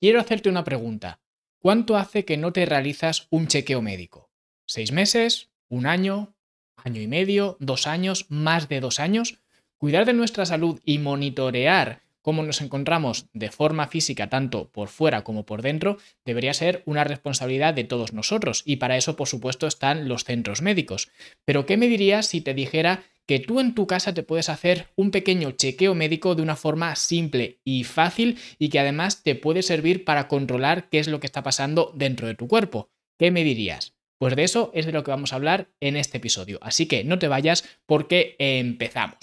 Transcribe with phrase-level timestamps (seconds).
[0.00, 1.20] quiero hacerte una pregunta.
[1.58, 4.30] ¿Cuánto hace que no te realizas un chequeo médico?
[4.66, 5.50] ¿Seis meses?
[5.68, 6.34] ¿Un año?
[6.76, 7.58] ¿Año y medio?
[7.60, 8.24] ¿Dos años?
[8.30, 9.38] ¿Más de dos años?
[9.76, 15.22] Cuidar de nuestra salud y monitorear cómo nos encontramos de forma física, tanto por fuera
[15.22, 18.62] como por dentro, debería ser una responsabilidad de todos nosotros.
[18.64, 21.10] Y para eso, por supuesto, están los centros médicos.
[21.44, 24.88] Pero, ¿qué me dirías si te dijera que tú en tu casa te puedes hacer
[24.96, 29.62] un pequeño chequeo médico de una forma simple y fácil y que además te puede
[29.62, 32.90] servir para controlar qué es lo que está pasando dentro de tu cuerpo.
[33.20, 33.94] ¿Qué me dirías?
[34.18, 36.58] Pues de eso es de lo que vamos a hablar en este episodio.
[36.60, 39.18] Así que no te vayas porque empezamos.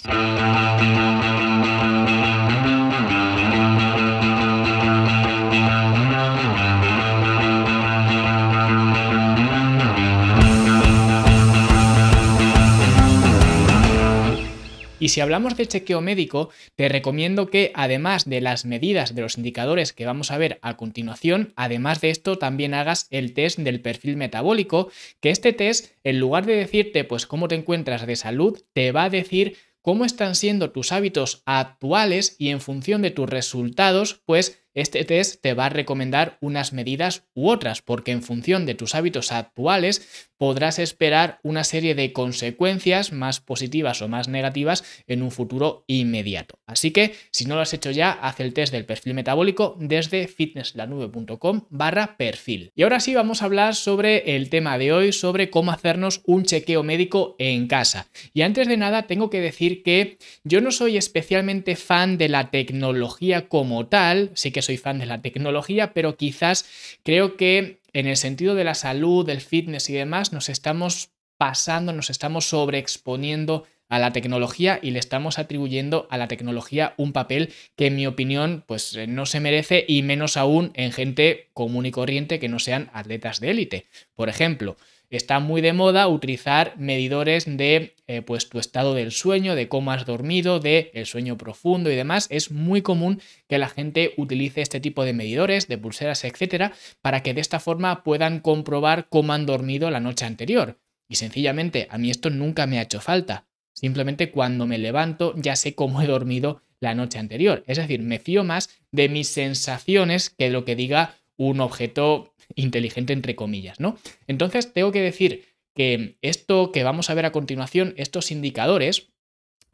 [15.17, 19.91] Si hablamos de chequeo médico, te recomiendo que además de las medidas de los indicadores
[19.91, 24.16] que vamos a ver a continuación, además de esto también hagas el test del perfil
[24.16, 28.92] metabólico, que este test, en lugar de decirte pues cómo te encuentras de salud, te
[28.92, 34.22] va a decir cómo están siendo tus hábitos actuales y en función de tus resultados,
[34.27, 38.75] pues este test te va a recomendar unas medidas u otras, porque en función de
[38.75, 45.23] tus hábitos actuales podrás esperar una serie de consecuencias más positivas o más negativas en
[45.23, 46.59] un futuro inmediato.
[46.67, 50.28] Así que si no lo has hecho ya, haz el test del perfil metabólico desde
[50.28, 52.72] fitnesslanube.com barra perfil.
[52.75, 56.44] Y ahora sí vamos a hablar sobre el tema de hoy, sobre cómo hacernos un
[56.44, 58.08] chequeo médico en casa.
[58.31, 62.52] Y antes de nada tengo que decir que yo no soy especialmente fan de la
[62.52, 66.66] tecnología como tal, sí que soy fan de la tecnología, pero quizás
[67.04, 71.94] creo que en el sentido de la salud, del fitness y demás, nos estamos pasando,
[71.94, 77.54] nos estamos sobreexponiendo a la tecnología y le estamos atribuyendo a la tecnología un papel
[77.76, 81.86] que en mi opinión pues eh, no se merece y menos aún en gente común
[81.86, 83.86] y corriente que no sean atletas de élite.
[84.16, 84.78] Por ejemplo,
[85.09, 89.92] está muy de moda utilizar medidores de eh, pues tu estado del sueño, de cómo
[89.92, 92.27] has dormido, de el sueño profundo y demás.
[92.30, 97.23] Es muy común que la gente utilice este tipo de medidores, de pulseras, etcétera, para
[97.23, 100.77] que de esta forma puedan comprobar cómo han dormido la noche anterior.
[101.08, 103.45] Y sencillamente, a mí esto nunca me ha hecho falta.
[103.73, 107.64] Simplemente cuando me levanto ya sé cómo he dormido la noche anterior.
[107.67, 113.13] Es decir, me fío más de mis sensaciones que lo que diga un objeto inteligente
[113.13, 113.97] entre comillas, ¿no?
[114.27, 119.09] Entonces tengo que decir que esto que vamos a ver a continuación, estos indicadores,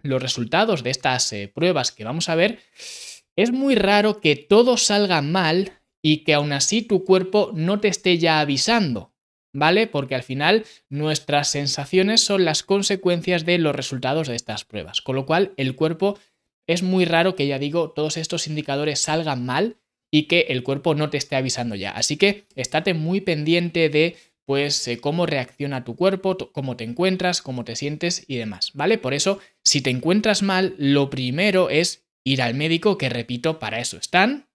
[0.01, 2.59] los resultados de estas eh, pruebas que vamos a ver,
[3.35, 7.87] es muy raro que todo salga mal y que aún así tu cuerpo no te
[7.87, 9.13] esté ya avisando,
[9.53, 9.87] ¿vale?
[9.87, 15.15] Porque al final nuestras sensaciones son las consecuencias de los resultados de estas pruebas, con
[15.15, 16.19] lo cual el cuerpo
[16.67, 19.77] es muy raro que ya digo todos estos indicadores salgan mal
[20.13, 21.89] y que el cuerpo no te esté avisando ya.
[21.89, 24.15] Así que estate muy pendiente de
[24.45, 28.99] pues eh, cómo reacciona tu cuerpo, cómo te encuentras, cómo te sientes y demás, ¿vale?
[28.99, 33.79] Por eso, si te encuentras mal, lo primero es ir al médico, que repito, para
[33.79, 34.45] eso están,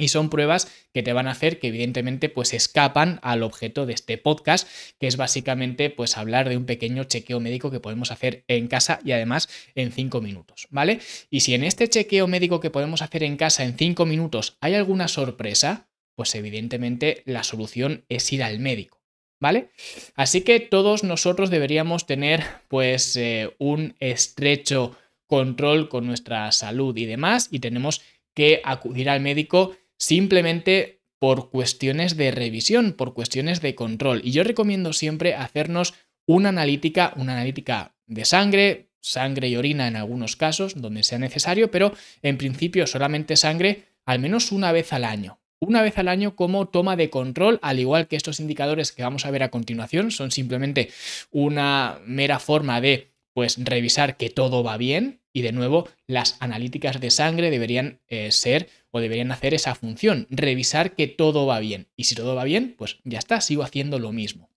[0.00, 3.92] y son pruebas que te van a hacer que evidentemente pues escapan al objeto de
[3.92, 4.66] este podcast,
[4.98, 9.00] que es básicamente pues hablar de un pequeño chequeo médico que podemos hacer en casa
[9.04, 11.00] y además en cinco minutos, ¿vale?
[11.30, 14.74] Y si en este chequeo médico que podemos hacer en casa en cinco minutos hay
[14.74, 18.98] alguna sorpresa, pues evidentemente la solución es ir al médico.
[19.42, 19.70] ¿Vale?
[20.16, 27.06] Así que todos nosotros deberíamos tener pues eh, un estrecho control con nuestra salud y
[27.06, 28.02] demás y tenemos
[28.34, 34.22] que acudir al médico simplemente por cuestiones de revisión, por cuestiones de control.
[34.24, 35.94] Y yo recomiendo siempre hacernos
[36.26, 41.70] una analítica, una analítica de sangre, sangre y orina en algunos casos, donde sea necesario,
[41.70, 45.38] pero en principio solamente sangre al menos una vez al año.
[45.60, 49.26] Una vez al año como toma de control, al igual que estos indicadores que vamos
[49.26, 50.88] a ver a continuación, son simplemente
[51.30, 57.00] una mera forma de pues revisar que todo va bien y de nuevo las analíticas
[57.00, 61.88] de sangre deberían eh, ser o deberían hacer esa función, revisar que todo va bien.
[61.96, 64.50] Y si todo va bien, pues ya está, sigo haciendo lo mismo.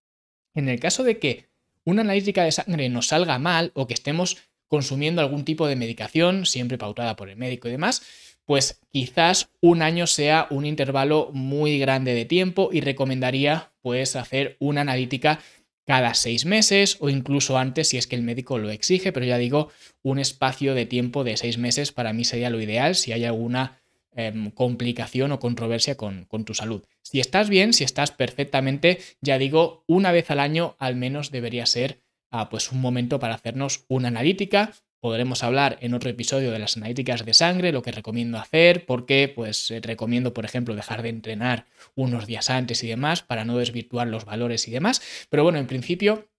[0.53, 1.50] En el caso de que
[1.85, 4.38] una analítica de sangre nos salga mal o que estemos
[4.68, 8.01] consumiendo algún tipo de medicación, siempre pautada por el médico y demás,
[8.45, 14.57] pues quizás un año sea un intervalo muy grande de tiempo y recomendaría pues hacer
[14.59, 15.39] una analítica
[15.85, 19.38] cada seis meses o incluso antes si es que el médico lo exige, pero ya
[19.38, 19.69] digo,
[20.01, 23.82] un espacio de tiempo de seis meses para mí sería lo ideal si hay alguna
[24.15, 26.83] em, complicación o controversia con, tu salud.
[27.01, 31.65] Si estás bien, si estás perfectamente, ya digo, una vez al año al menos debería
[31.65, 32.01] ser
[32.31, 34.74] ah, pues un momento para hacernos una analítica
[35.04, 39.27] podremos hablar en otro episodio de las analíticas de sangre, lo que recomiendo hacer, porque
[39.27, 43.57] pues eh, recomiendo, por ejemplo, dejar de entrenar unos días antes y demás para no
[43.57, 45.01] desvirtuar los valores y demás.
[45.30, 46.30] Pero bueno, en principio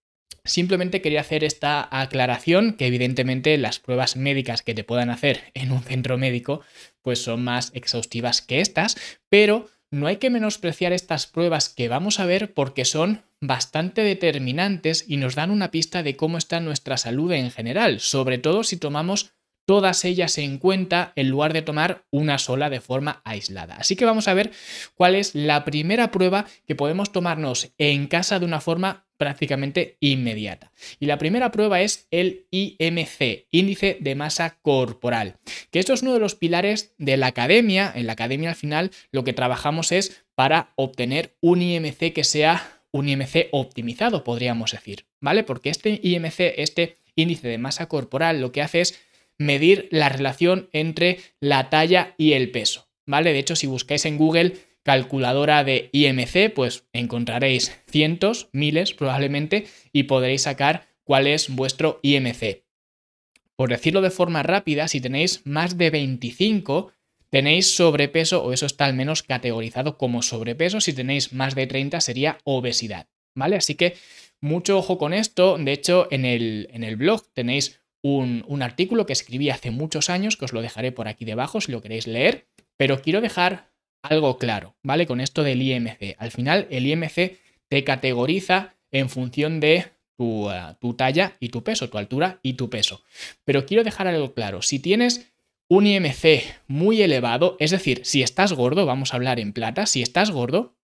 [0.45, 5.71] Simplemente quería hacer esta aclaración que evidentemente las pruebas médicas que te puedan hacer en
[5.71, 6.61] un centro médico
[7.01, 8.95] pues son más exhaustivas que estas,
[9.27, 15.05] pero no hay que menospreciar estas pruebas que vamos a ver porque son bastante determinantes
[15.07, 18.77] y nos dan una pista de cómo está nuestra salud en general, sobre todo si
[18.77, 19.31] tomamos
[19.65, 23.75] todas ellas en cuenta en lugar de tomar una sola de forma aislada.
[23.77, 24.51] Así que vamos a ver
[24.93, 30.71] cuál es la primera prueba que podemos tomarnos en casa de una forma prácticamente inmediata.
[30.99, 35.37] Y la primera prueba es el IMC, índice de masa corporal,
[35.71, 37.91] que esto es uno de los pilares de la academia.
[37.95, 42.81] En la academia al final lo que trabajamos es para obtener un IMC que sea
[42.91, 45.43] un IMC optimizado, podríamos decir, ¿vale?
[45.43, 48.99] Porque este IMC, este índice de masa corporal, lo que hace es
[49.37, 53.33] medir la relación entre la talla y el peso, ¿vale?
[53.33, 54.53] De hecho, si buscáis en Google
[54.85, 62.63] calculadora de IMC, pues encontraréis cientos, miles probablemente, y podréis sacar cuál es vuestro IMC.
[63.55, 66.91] Por decirlo de forma rápida, si tenéis más de 25,
[67.31, 71.99] tenéis sobrepeso, o eso está al menos categorizado como sobrepeso, si tenéis más de 30
[71.99, 73.55] sería obesidad, ¿vale?
[73.55, 73.95] Así que
[74.39, 79.07] mucho ojo con esto, de hecho en el, en el blog tenéis un, un artículo
[79.07, 82.05] que escribí hace muchos años, que os lo dejaré por aquí debajo si lo queréis
[82.05, 82.45] leer,
[82.77, 83.73] pero quiero dejar
[84.05, 85.05] algo claro, ¿vale?
[85.05, 86.15] Con esto del IMC.
[86.17, 87.37] Al final, el IMC
[87.67, 89.85] te categoriza en función de
[90.17, 93.03] tu, eh, tu, talla y tu peso, tu altura y tu peso.
[93.43, 94.61] Pero quiero dejar algo claro.
[94.61, 95.33] Si tienes
[95.67, 100.01] un IMC muy elevado, es decir, si estás gordo, vamos a hablar en plata, si
[100.01, 100.75] estás gordo,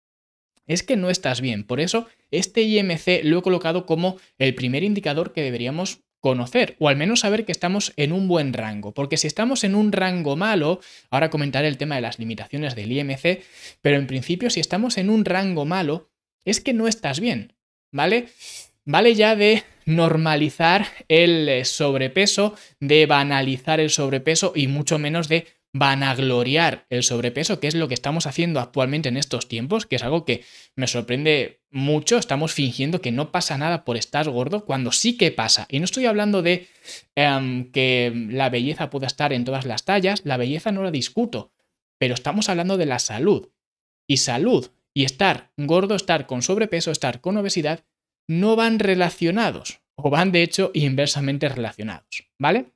[0.68, 1.66] es que no estás bien.
[1.66, 6.88] Por eso, este IMC lo he colocado como el primer indicador que deberíamos conocer o
[6.88, 10.38] al menos saber que estamos en un buen rango, porque si estamos en un rango
[10.38, 10.80] malo,
[11.10, 13.44] ahora comentaré el tema de las limitaciones del IMC,
[13.82, 16.10] pero en principio si estamos en un rango malo,
[16.46, 17.54] es que no estás bien,
[17.92, 18.30] ¿vale?
[18.86, 26.86] Vale ya de normalizar el sobrepeso, de banalizar el sobrepeso y mucho menos de vanagloriar
[26.90, 30.26] el sobrepeso, que es lo que estamos haciendo actualmente en estos tiempos, que es algo
[30.26, 30.44] que
[30.76, 32.18] me sorprende mucho.
[32.18, 35.68] Estamos fingiendo que no pasa nada por estar gordo, cuando sí que pasa.
[35.70, 36.68] Y no estoy hablando de
[37.16, 41.54] em, que la belleza pueda estar en todas las tallas, la belleza no la discuto,
[41.98, 43.50] pero estamos hablando de la salud.
[44.08, 47.86] Y salud y estar gordo, estar con sobrepeso, estar con obesidad,
[48.28, 52.74] no van relacionados, o van de hecho inversamente relacionados, ¿vale?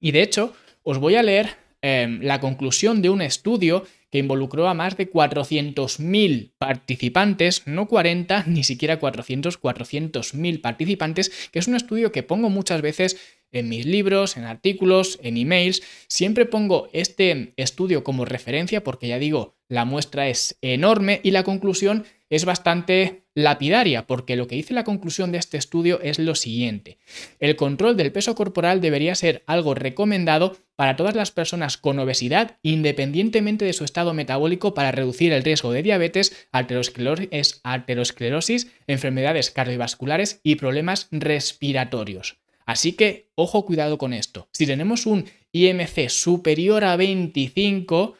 [0.00, 4.68] Y de hecho, os voy a leer Em, la conclusión de un estudio que involucró
[4.68, 11.76] a más de 400.000 participantes, no 40, ni siquiera 400, 400.000 participantes, que es un
[11.76, 13.16] estudio que pongo muchas veces
[13.52, 15.82] en mis libros, en artículos, en emails.
[16.08, 21.44] Siempre pongo este estudio como referencia porque ya digo, la muestra es enorme y la
[21.44, 26.34] conclusión es bastante lapidaria, porque lo que dice la conclusión de este estudio es lo
[26.34, 26.98] siguiente.
[27.38, 32.58] El control del peso corporal debería ser algo recomendado para todas las personas con obesidad,
[32.62, 40.56] independientemente de su estado metabólico, para reducir el riesgo de diabetes, arteriosclerosis, enfermedades cardiovasculares y
[40.56, 42.38] problemas respiratorios.
[42.66, 44.48] Así que, ojo, cuidado con esto.
[44.52, 48.14] Si tenemos un IMC superior a 25,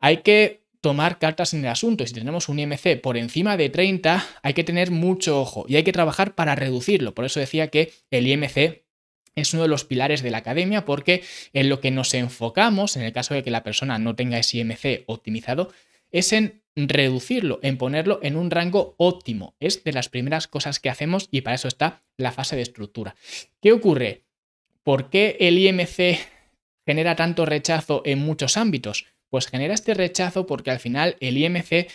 [0.00, 2.06] hay que tomar cartas en el asunto.
[2.06, 5.82] Si tenemos un IMC por encima de 30, hay que tener mucho ojo y hay
[5.82, 7.14] que trabajar para reducirlo.
[7.14, 8.84] Por eso decía que el IMC
[9.34, 11.22] es uno de los pilares de la academia porque
[11.54, 14.58] en lo que nos enfocamos, en el caso de que la persona no tenga ese
[14.58, 15.72] IMC optimizado,
[16.12, 19.56] es en reducirlo, en ponerlo en un rango óptimo.
[19.60, 23.16] Es de las primeras cosas que hacemos y para eso está la fase de estructura.
[23.62, 24.24] ¿Qué ocurre?
[24.82, 26.18] ¿Por qué el IMC
[26.84, 29.06] genera tanto rechazo en muchos ámbitos?
[29.34, 31.90] Pues genera este rechazo porque al final el IMC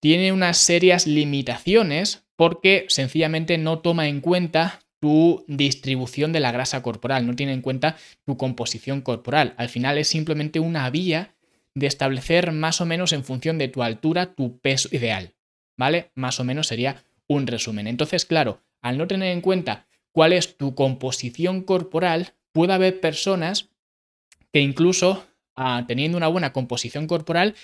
[0.00, 6.82] tiene unas serias limitaciones porque sencillamente no toma en cuenta tu distribución de la grasa
[6.82, 9.52] corporal, no tiene en cuenta tu composición corporal.
[9.58, 11.36] Al final es simplemente una vía
[11.74, 15.34] de establecer más o menos en función de tu altura tu peso ideal,
[15.76, 16.10] ¿vale?
[16.14, 17.86] Más o menos sería un resumen.
[17.86, 23.68] Entonces, claro, al no tener en cuenta cuál es tu composición corporal, puede haber personas
[24.54, 25.26] que incluso
[25.86, 27.54] teniendo una buena composición corporal,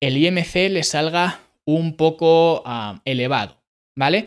[0.00, 2.64] el IMC le salga un poco
[3.04, 3.62] elevado,
[3.96, 4.26] ¿vale?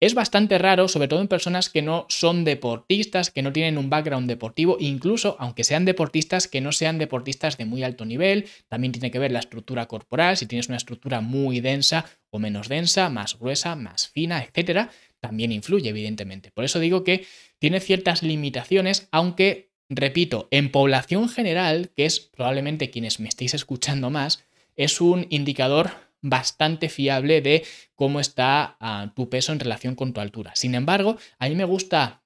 [0.00, 3.88] Es bastante raro, sobre todo en personas que no son deportistas, que no tienen un
[3.88, 8.48] background deportivo, incluso aunque sean deportistas, que no sean deportistas de muy alto nivel.
[8.68, 12.68] También tiene que ver la estructura corporal, si tienes una estructura muy densa o menos
[12.68, 16.50] densa, más gruesa, más fina, etcétera, también influye, evidentemente.
[16.50, 17.24] Por eso digo que
[17.60, 24.10] tiene ciertas limitaciones, aunque repito, en población general, que es probablemente quienes me estéis escuchando
[24.10, 24.44] más,
[24.76, 25.90] es un indicador
[26.22, 30.52] bastante fiable de cómo está ah, tu peso en relación con tu altura.
[30.54, 32.22] Sin embargo, a mí me gusta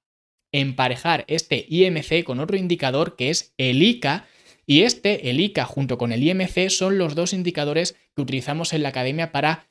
[0.51, 4.25] emparejar este IMC con otro indicador que es el ICA.
[4.65, 8.83] Y este, el ICA junto con el IMC, son los dos indicadores que utilizamos en
[8.83, 9.67] la academia para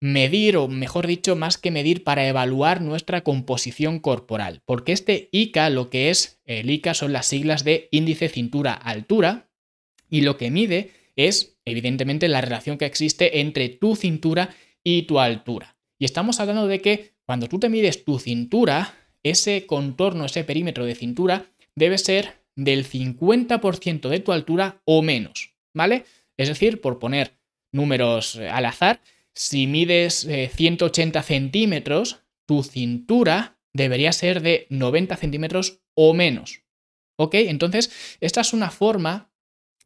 [0.00, 4.62] medir, o mejor dicho, más que medir, para evaluar nuestra composición corporal.
[4.64, 9.48] Porque este ICA, lo que es el ICA son las siglas de índice cintura-altura,
[10.10, 15.18] y lo que mide es, evidentemente, la relación que existe entre tu cintura y tu
[15.18, 15.76] altura.
[15.98, 20.84] Y estamos hablando de que cuando tú te mides tu cintura, ese contorno, ese perímetro
[20.84, 26.04] de cintura, debe ser del 50% de tu altura o menos, ¿vale?
[26.36, 27.38] Es decir, por poner
[27.72, 29.00] números eh, al azar,
[29.38, 30.26] si mides
[30.56, 36.64] 180 eh, centímetros, tu cintura debería ser de 90 centímetros o menos.
[37.16, 37.34] ¿Ok?
[37.34, 39.32] Entonces, esta es una forma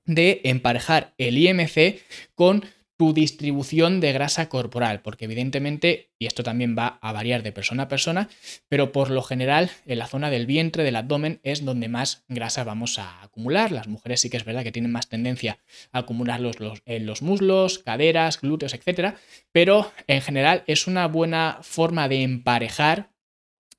[0.06, 2.00] de emparejar el IMC
[2.34, 2.64] con
[3.02, 7.82] tu distribución de grasa corporal, porque evidentemente, y esto también va a variar de persona
[7.82, 8.28] a persona,
[8.68, 12.62] pero por lo general en la zona del vientre, del abdomen, es donde más grasa
[12.62, 13.72] vamos a acumular.
[13.72, 15.58] Las mujeres sí que es verdad que tienen más tendencia
[15.90, 19.16] a acumularlos en los muslos, caderas, glúteos, etc.
[19.50, 23.10] Pero en general es una buena forma de emparejar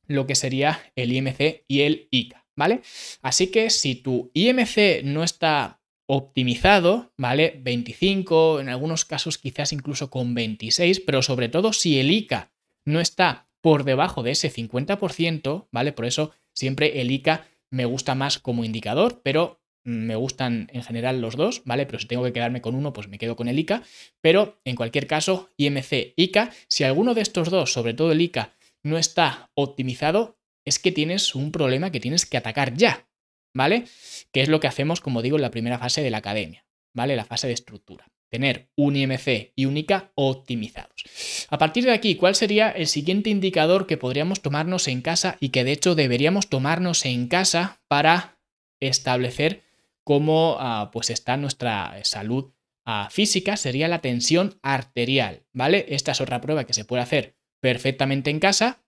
[0.06, 2.82] lo que sería el IMC y el ICA, ¿vale?
[3.22, 7.60] Así que si tu IMC no está optimizado, ¿vale?
[7.62, 12.52] 25, en algunos casos quizás incluso con 26, pero sobre todo si el ICA
[12.86, 15.94] no está por debajo de ese 50%, ¿vale?
[15.94, 21.22] Por eso siempre el ICA me gusta más como indicador, pero me gustan en general
[21.22, 21.86] los dos, ¿vale?
[21.86, 23.84] Pero si tengo que quedarme con uno, pues me quedo con el ICA.
[24.22, 28.54] Pero en cualquier caso, IMC, ICA, si alguno de estos dos, sobre todo el ICA,
[28.84, 33.08] no está optimizado, es que tienes un problema que tienes que atacar ya,
[33.54, 33.86] ¿vale?
[34.32, 37.16] Que es lo que hacemos, como digo, en la primera fase de la academia, ¿vale?
[37.16, 38.08] La fase de estructura.
[38.30, 41.04] Tener un IMC y un ICA optimizados.
[41.50, 45.50] A partir de aquí, ¿cuál sería el siguiente indicador que podríamos tomarnos en casa y
[45.50, 48.40] que de hecho deberíamos tomarnos en casa para
[48.80, 49.62] establecer
[50.04, 52.54] cómo ah, pues está nuestra salud
[52.86, 53.56] ah, física?
[53.56, 55.86] Sería la tensión arterial, ¿vale?
[55.90, 58.84] Esta es otra prueba que se puede hacer perfectamente en casa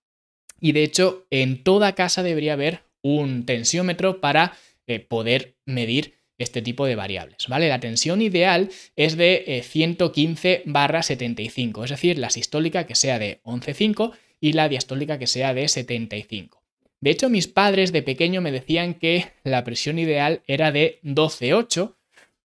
[0.60, 4.58] y de hecho en toda casa debería haber un tensiómetro para
[4.88, 7.70] eh, poder medir este tipo de variables, ¿vale?
[7.70, 13.20] La tensión ideal es de 115 eh, barra 75, es decir, la sistólica que sea
[13.20, 16.64] de 11,5 y la diastólica que sea de 75.
[17.00, 21.94] De hecho, mis padres de pequeño me decían que la presión ideal era de 12,8,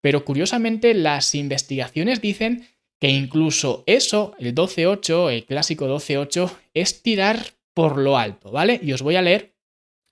[0.02, 2.68] pero curiosamente las investigaciones dicen
[3.00, 8.78] que incluso eso, el 12,8, el clásico 12,8, es tirar por lo alto, ¿vale?
[8.82, 9.54] Y os voy a leer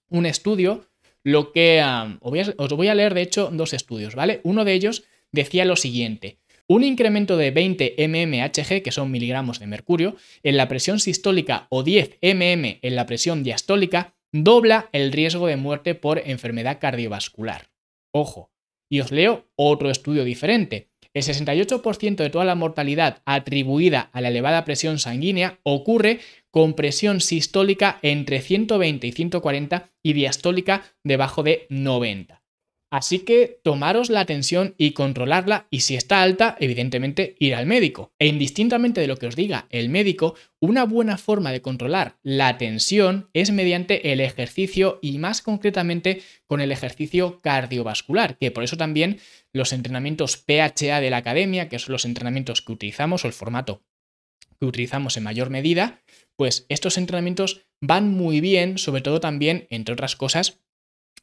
[0.09, 0.89] un estudio,
[1.23, 1.83] lo que...
[2.21, 4.41] os, voy a, leer de hecho dos estudios, ¿vale?
[4.45, 6.39] Uno de ellos decía lo siguiente.
[6.67, 11.83] Un incremento de 20 mmHg, que son miligramos de mercurio, en la presión sistólica o
[11.83, 17.71] 10 mm en la presión diastólica, dobla el riesgo de muerte por enfermedad cardiovascular.
[18.13, 18.51] Ojo,
[18.91, 20.91] y os leo otro estudio diferente.
[21.15, 27.21] El 68% de toda la mortalidad atribuida a la elevada presión sanguínea ocurre con presión
[27.21, 32.43] sistólica entre 120 y 140 y diastólica debajo de 90.
[32.91, 38.15] Así que tomaros la tensión y controlarla y si está alta, evidentemente ir al médico.
[38.19, 42.57] E indistintamente de lo que os diga el médico, una buena forma de controlar la
[42.57, 48.79] tensión es mediante el ejercicio y más concretamente con el ejercicio cardiovascular, que por eso
[48.79, 49.19] también
[49.53, 53.83] los entrenamientos PHA de la academia, que son los entrenamientos que utilizamos o el formato
[54.61, 56.03] que utilizamos en mayor medida,
[56.37, 60.61] pues estos entrenamientos van muy bien, sobre todo también, entre otras cosas,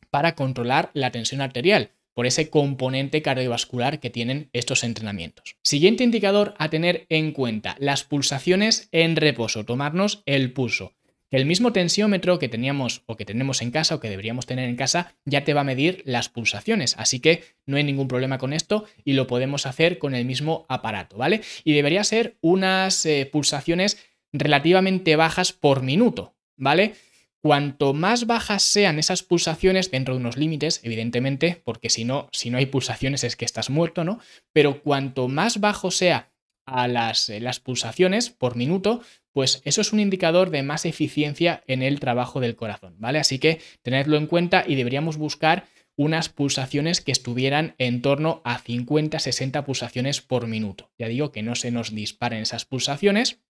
[0.10, 5.58] para controlar la tensión arterial, por ese componente cardiovascular que tienen estos entrenamientos.
[5.64, 10.94] Siguiente indicador a tener en cuenta, las pulsaciones en reposo, tomarnos el pulso.
[11.36, 14.78] El mismo tensiómetro que teníamos o que tenemos en casa o que deberíamos tener en
[14.78, 18.54] casa ya te va a medir las pulsaciones, así que no hay ningún problema con
[18.54, 21.42] esto y lo podemos hacer con el mismo aparato, ¿vale?
[21.66, 23.98] Y debería ser unas eh, pulsaciones
[24.32, 26.94] relativamente bajas por minuto, ¿vale?
[27.42, 32.50] Cuanto más bajas sean esas pulsaciones dentro de unos límites, evidentemente, porque si no, si
[32.50, 34.22] no hay pulsaciones es que estás muerto, ¿no?
[34.54, 36.32] Pero cuanto más bajo sea
[36.66, 39.02] a las, eh, las pulsaciones por minuto,
[39.36, 43.20] pues eso es un indicador de más eficiencia en el trabajo del corazón, ¿vale?
[43.20, 45.66] Así que tenedlo en cuenta y deberíamos buscar
[45.98, 50.90] unas pulsaciones que estuvieran en torno a 50-60 pulsaciones por minuto.
[50.98, 53.42] Ya digo que no se nos disparen esas pulsaciones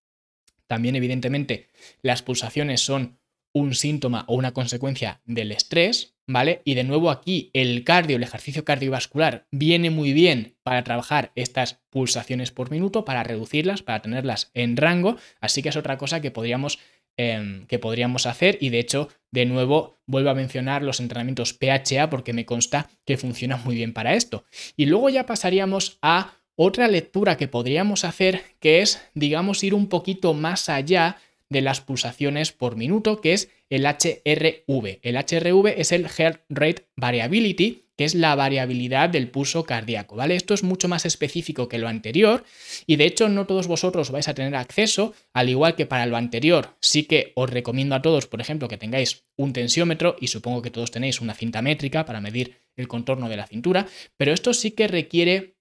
[0.65, 1.69] también, evidentemente,
[2.01, 3.19] las pulsaciones son
[3.55, 6.61] un síntoma o una consecuencia del estrés, ¿vale?
[6.65, 11.79] Y de nuevo aquí el cardio, el ejercicio cardiovascular viene muy bien para trabajar estas
[11.89, 16.31] pulsaciones por minuto, para reducirlas, para tenerlas en rango, así que es otra cosa que
[16.31, 16.79] podríamos,
[17.15, 22.09] em, que podríamos hacer y de hecho, de nuevo, vuelvo a mencionar los entrenamientos PHA
[22.09, 24.43] porque me consta que funciona muy bien para esto.
[24.75, 29.87] Y luego ya pasaríamos a otra lectura que podríamos hacer, que es, digamos, ir un
[29.87, 31.17] poquito más allá
[31.55, 34.99] de las pulsaciones por minuto, que es el HRV.
[35.01, 40.35] El HRV es el Heart Rate Variability, que es la variabilidad del pulso cardíaco, ¿vale?
[40.35, 42.43] Esto es mucho más específico que lo anterior
[42.85, 46.17] y de hecho no todos vosotros vais a tener acceso, al igual que para lo
[46.17, 50.61] anterior, sí que os recomiendo a todos, por ejemplo, que tengáis un tensiómetro y supongo
[50.61, 54.53] que todos tenéis una cinta métrica para medir el contorno de la cintura, pero esto
[54.53, 55.55] sí que requiere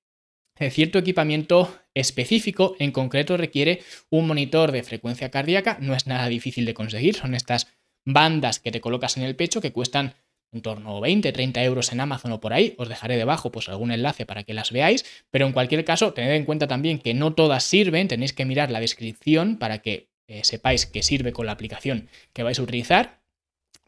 [0.58, 6.64] cierto equipamiento específico, en concreto requiere un monitor de frecuencia cardíaca, no es nada difícil
[6.64, 7.68] de conseguir, son estas
[8.04, 10.14] bandas que te colocas en el pecho que cuestan
[10.52, 13.68] en torno a 20, 30 euros en Amazon o por ahí, os dejaré debajo pues
[13.68, 17.12] algún enlace para que las veáis, pero en cualquier caso tened en cuenta también que
[17.12, 21.46] no todas sirven, tenéis que mirar la descripción para que eh, sepáis que sirve con
[21.46, 23.20] la aplicación que vais a utilizar,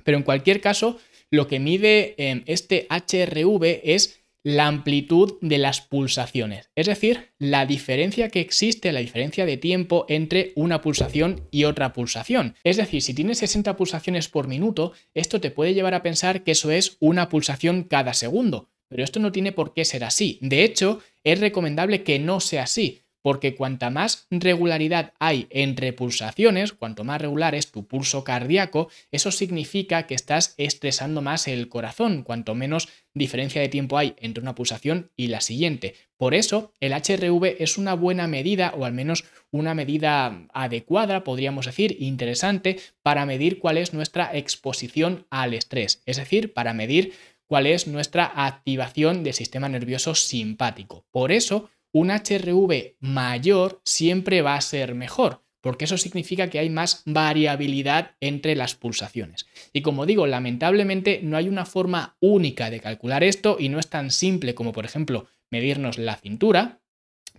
[0.02, 0.98] pero en cualquier caso
[1.30, 7.66] lo que mide eh, este HRV es la amplitud de las pulsaciones, es decir, la
[7.66, 12.54] diferencia que existe, la diferencia de tiempo entre una pulsación y otra pulsación.
[12.62, 16.52] Es decir, si tienes 60 pulsaciones por minuto, esto te puede llevar a pensar que
[16.52, 20.38] eso es una pulsación cada segundo, pero esto no tiene por qué ser así.
[20.40, 26.72] De hecho, es recomendable que no sea así, porque cuanta más regularidad hay entre pulsaciones,
[26.72, 32.22] cuanto más regular es tu pulso cardíaco, eso significa que estás estresando más el corazón,
[32.22, 35.96] cuanto menos diferencia de tiempo hay entre una pulsación y la siguiente.
[36.16, 41.66] Por eso, el HRV es una buena medida, o al menos una medida adecuada, podríamos
[41.66, 47.12] decir, interesante, para medir cuál es nuestra exposición al estrés, es decir, para medir
[47.48, 51.04] cuál es nuestra activación del sistema nervioso simpático.
[51.10, 56.68] Por eso, un HRV mayor siempre va a ser mejor, porque eso significa que hay
[56.68, 59.46] más variabilidad entre las pulsaciones.
[59.72, 63.88] Y como digo, lamentablemente no hay una forma única de calcular esto y no es
[63.88, 66.82] tan simple como, por ejemplo, medirnos la cintura,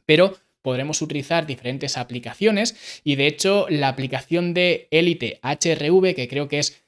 [0.07, 6.47] pero podremos utilizar diferentes aplicaciones y de hecho la aplicación de Elite HRV, que creo
[6.47, 6.87] que es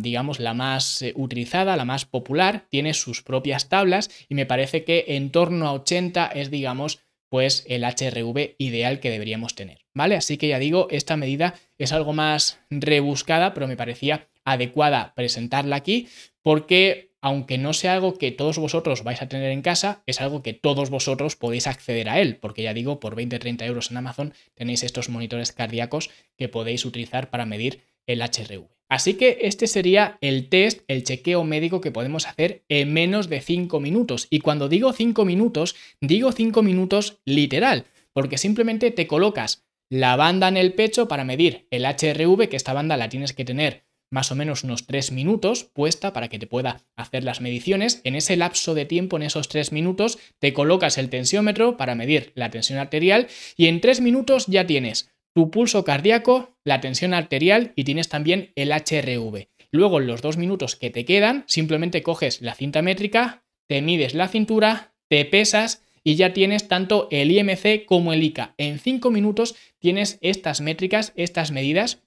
[0.00, 4.84] digamos, la más eh, utilizada, la más popular, tiene sus propias tablas y me parece
[4.84, 7.00] que en torno a 80 es, digamos,
[7.34, 10.14] pues el HRV ideal que deberíamos tener, ¿vale?
[10.14, 15.74] Así que ya digo, esta medida es algo más rebuscada, pero me parecía adecuada presentarla
[15.74, 16.06] aquí
[16.42, 20.44] porque aunque no sea algo que todos vosotros vais a tener en casa, es algo
[20.44, 24.32] que todos vosotros podéis acceder a él, porque ya digo, por 20-30 euros en Amazon
[24.54, 28.68] tenéis estos monitores cardíacos que podéis utilizar para medir el HRV.
[28.88, 33.40] Así que este sería el test, el chequeo médico que podemos hacer en menos de
[33.40, 34.26] 5 minutos.
[34.30, 40.48] Y cuando digo 5 minutos, digo 5 minutos literal, porque simplemente te colocas la banda
[40.48, 44.30] en el pecho para medir el HRV, que esta banda la tienes que tener más
[44.30, 48.00] o menos unos 3 minutos puesta para que te pueda hacer las mediciones.
[48.04, 52.32] En ese lapso de tiempo, en esos 3 minutos, te colocas el tensiómetro para medir
[52.36, 57.72] la tensión arterial y en 3 minutos ya tienes tu pulso cardíaco, la tensión arterial
[57.76, 59.48] y tienes también el HRV.
[59.70, 64.14] Luego, en los dos minutos que te quedan, simplemente coges la cinta métrica, te mides
[64.14, 68.54] la cintura, te pesas y ya tienes tanto el IMC como el ICA.
[68.58, 72.04] En cinco minutos tienes estas métricas, estas medidas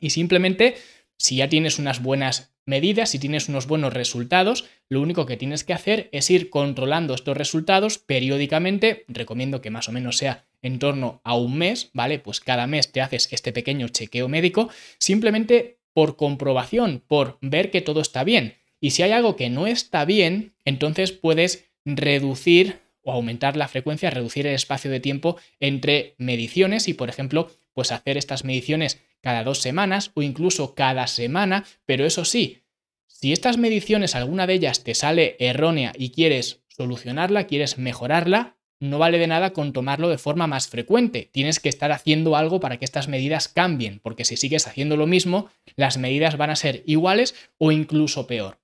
[0.00, 0.76] y simplemente
[1.18, 5.64] si ya tienes unas buenas medidas, si tienes unos buenos resultados, lo único que tienes
[5.64, 9.04] que hacer es ir controlando estos resultados periódicamente.
[9.08, 12.18] Recomiendo que más o menos sea en torno a un mes, ¿vale?
[12.18, 17.80] Pues cada mes te haces este pequeño chequeo médico simplemente por comprobación, por ver que
[17.80, 18.54] todo está bien.
[18.80, 24.10] Y si hay algo que no está bien, entonces puedes reducir o aumentar la frecuencia,
[24.10, 29.42] reducir el espacio de tiempo entre mediciones y, por ejemplo, pues hacer estas mediciones cada
[29.42, 32.62] dos semanas o incluso cada semana, pero eso sí,
[33.08, 39.00] si estas mediciones, alguna de ellas te sale errónea y quieres solucionarla, quieres mejorarla, no
[39.00, 41.28] vale de nada con tomarlo de forma más frecuente.
[41.32, 45.08] Tienes que estar haciendo algo para que estas medidas cambien, porque si sigues haciendo lo
[45.08, 48.60] mismo, las medidas van a ser iguales o incluso peor.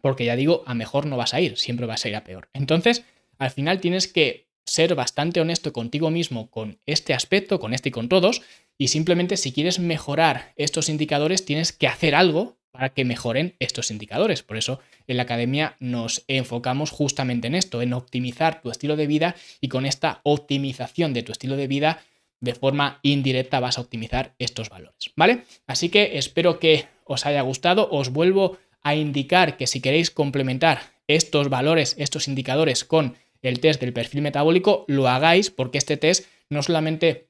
[0.00, 2.48] Porque ya digo, a mejor no vas a ir, siempre vas a ir a peor.
[2.52, 3.04] Entonces,
[3.38, 7.92] al final tienes que ser bastante honesto contigo mismo con este aspecto, con este y
[7.92, 8.42] con todos,
[8.78, 13.92] y simplemente si quieres mejorar estos indicadores, tienes que hacer algo para que mejoren estos
[13.92, 14.42] indicadores.
[14.42, 19.06] Por eso en la academia nos enfocamos justamente en esto, en optimizar tu estilo de
[19.06, 22.02] vida y con esta optimización de tu estilo de vida
[22.40, 25.44] de forma indirecta vas a optimizar estos valores, ¿vale?
[25.66, 27.88] Así que espero que os haya gustado.
[27.90, 33.14] Os vuelvo a indicar que si queréis complementar estos valores, estos indicadores con
[33.44, 37.28] el test del perfil metabólico, lo hagáis porque este test no solamente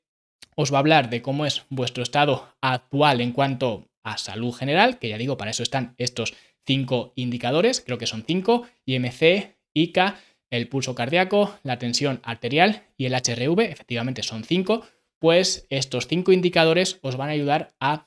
[0.56, 4.98] os va a hablar de cómo es vuestro estado actual en cuanto a salud general,
[4.98, 10.20] que ya digo, para eso están estos cinco indicadores, creo que son cinco, IMC, ICA,
[10.50, 14.86] el pulso cardíaco, la tensión arterial y el HRV, efectivamente son cinco,
[15.18, 18.06] pues estos cinco indicadores os van a ayudar a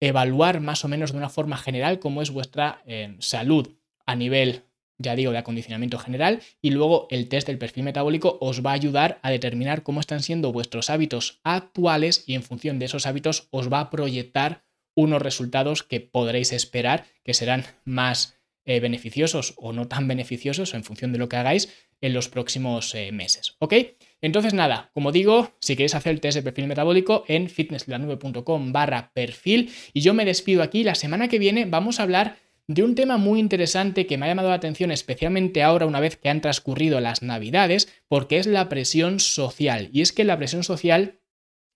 [0.00, 3.74] evaluar más o menos de una forma general cómo es vuestra eh, salud
[4.06, 4.62] a nivel,
[4.98, 8.74] ya digo, de acondicionamiento general y luego el test del perfil metabólico os va a
[8.74, 13.48] ayudar a determinar cómo están siendo vuestros hábitos actuales y en función de esos hábitos
[13.50, 19.72] os va a proyectar unos resultados que podréis esperar que serán más eh, beneficiosos o
[19.72, 21.68] no tan beneficiosos en función de lo que hagáis
[22.00, 23.56] en los próximos eh, meses.
[23.58, 23.74] ¿Ok?
[24.22, 29.10] Entonces nada, como digo, si queréis hacer el test de perfil metabólico en fitnesslanube.com barra
[29.12, 30.84] perfil y yo me despido aquí.
[30.84, 34.28] La semana que viene vamos a hablar de un tema muy interesante que me ha
[34.28, 38.68] llamado la atención especialmente ahora una vez que han transcurrido las navidades, porque es la
[38.68, 39.90] presión social.
[39.92, 41.20] Y es que la presión social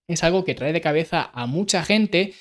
[0.07, 2.33] es algo que trae de cabeza a mucha gente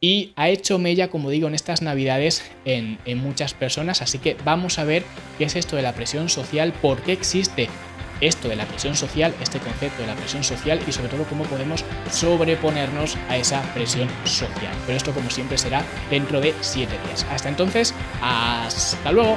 [0.00, 4.00] y ha hecho mella, como digo, en estas navidades en, en, muchas personas.
[4.00, 5.02] Así que vamos a ver
[5.36, 7.68] qué es esto de la presión social, por qué existe
[8.20, 11.44] esto de la presión social, este concepto de la presión social y sobre todo cómo
[11.44, 14.72] podemos sobreponernos a esa presión social.
[14.86, 17.26] Pero esto como siempre será dentro de 7 días.
[17.30, 19.36] Hasta entonces, hasta luego.